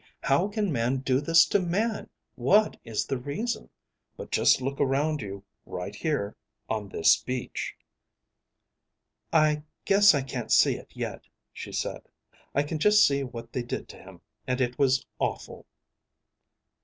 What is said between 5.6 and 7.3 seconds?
right here. On this